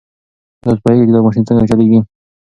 [0.59, 1.99] ایا تاسو پوهېږئ چې دا ماشین څنګه چلیږي؟